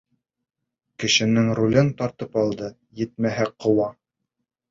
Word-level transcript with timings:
Кешенең 1.03 1.51
ролен 1.59 1.91
тартып 2.01 2.39
алды, 2.43 2.71
етмәһә, 3.05 3.49
ҡыуа. 3.67 3.89